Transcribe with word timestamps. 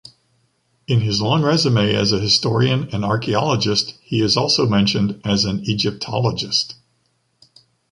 In 0.87 1.01
his 1.01 1.21
long 1.21 1.43
resume 1.43 1.93
as 1.93 2.11
a 2.11 2.19
historian 2.19 2.89
and 2.91 3.05
archeologist, 3.05 3.99
he 4.01 4.19
is 4.21 4.35
also 4.35 4.65
mentioned 4.67 5.21
as 5.23 5.45
an 5.45 5.61
Egyptologist. 5.69 6.73